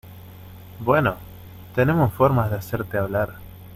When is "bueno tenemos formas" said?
0.79-2.49